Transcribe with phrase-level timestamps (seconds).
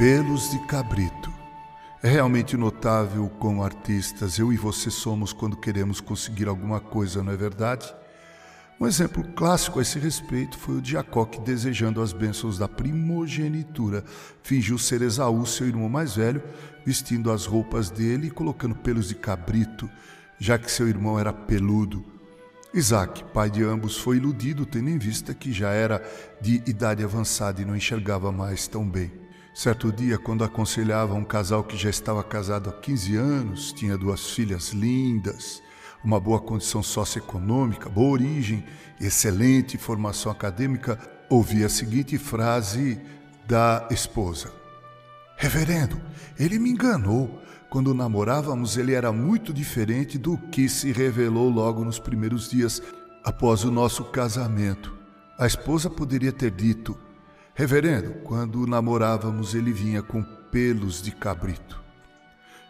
[0.00, 1.30] Pelos de cabrito.
[2.02, 7.30] É realmente notável como artistas eu e você somos quando queremos conseguir alguma coisa, não
[7.30, 7.94] é verdade?
[8.80, 12.66] Um exemplo clássico a esse respeito foi o de Jacó que, desejando as bênçãos da
[12.66, 14.02] primogenitura,
[14.42, 16.42] fingiu ser Esaú, seu irmão mais velho,
[16.82, 19.86] vestindo as roupas dele e colocando pelos de cabrito,
[20.38, 22.02] já que seu irmão era peludo.
[22.72, 26.02] Isaac, pai de ambos, foi iludido, tendo em vista que já era
[26.40, 29.19] de idade avançada e não enxergava mais tão bem.
[29.52, 34.30] Certo dia, quando aconselhava um casal que já estava casado há 15 anos, tinha duas
[34.30, 35.60] filhas lindas,
[36.04, 38.64] uma boa condição socioeconômica, boa origem,
[39.00, 43.00] excelente formação acadêmica, ouvi a seguinte frase
[43.46, 44.52] da esposa:
[45.36, 46.00] Reverendo,
[46.38, 47.42] ele me enganou.
[47.68, 52.82] Quando namorávamos, ele era muito diferente do que se revelou logo nos primeiros dias
[53.24, 54.96] após o nosso casamento.
[55.38, 56.96] A esposa poderia ter dito:
[57.54, 61.80] Reverendo, quando namorávamos, ele vinha com pelos de cabrito.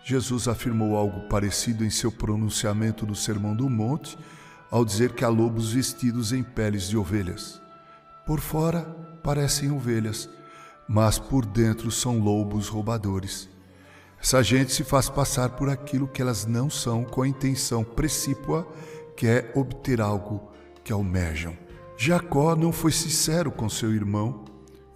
[0.03, 4.19] Jesus afirmou algo parecido em seu pronunciamento do Sermão do Monte,
[4.71, 7.61] ao dizer que há lobos vestidos em peles de ovelhas.
[8.27, 8.83] Por fora
[9.23, 10.29] parecem ovelhas,
[10.89, 13.49] mas por dentro são lobos roubadores.
[14.21, 18.67] Essa gente se faz passar por aquilo que elas não são com a intenção precípua
[19.17, 20.51] que é obter algo
[20.83, 21.57] que almejam.
[21.97, 24.45] Jacó não foi sincero com seu irmão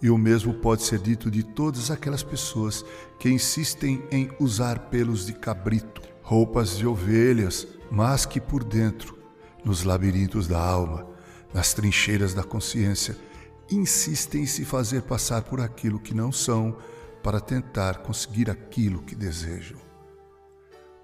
[0.01, 2.85] e o mesmo pode ser dito de todas aquelas pessoas
[3.19, 9.17] que insistem em usar pelos de cabrito, roupas de ovelhas, mas que por dentro,
[9.63, 11.07] nos labirintos da alma,
[11.53, 13.17] nas trincheiras da consciência,
[13.71, 16.77] insistem em se fazer passar por aquilo que não são
[17.23, 19.79] para tentar conseguir aquilo que desejam.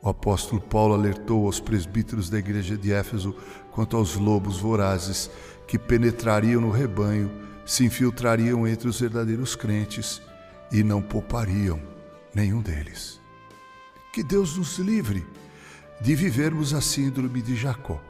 [0.03, 3.35] O apóstolo Paulo alertou aos presbíteros da igreja de Éfeso
[3.71, 5.29] quanto aos lobos vorazes
[5.67, 7.31] que penetrariam no rebanho
[7.71, 10.21] se infiltrariam entre os verdadeiros crentes
[10.73, 11.81] e não poupariam
[12.35, 13.17] nenhum deles.
[14.11, 15.25] Que Deus nos livre
[16.01, 18.03] de vivermos a síndrome de Jacó.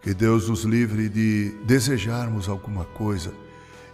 [0.00, 3.34] Que Deus nos livre de desejarmos alguma coisa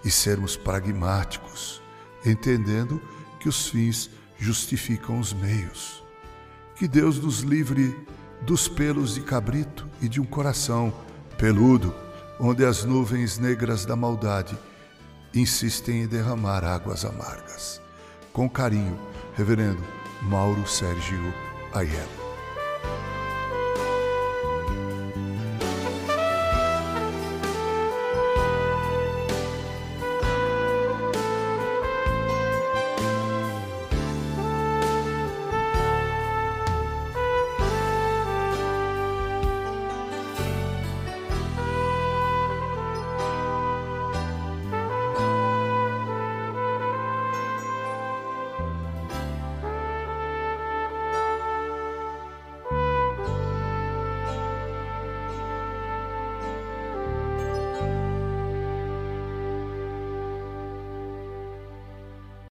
[0.05, 1.81] e sermos pragmáticos,
[2.23, 3.01] entendendo
[3.41, 6.05] que os fins justificam os meios.
[6.75, 7.99] Que Deus nos livre
[8.43, 10.93] dos pelos de cabrito e de um coração
[11.39, 11.95] peludo
[12.39, 14.57] onde as nuvens negras da maldade
[15.35, 17.81] insistem em derramar águas amargas.
[18.33, 18.99] Com carinho,
[19.35, 19.83] Reverendo
[20.23, 21.33] Mauro Sérgio
[21.73, 22.26] Aiello.